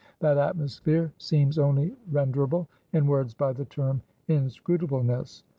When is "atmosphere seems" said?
0.39-1.59